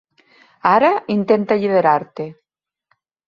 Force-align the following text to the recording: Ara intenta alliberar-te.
Ara 0.69 0.89
intenta 1.17 1.53
alliberar-te. 1.57 2.27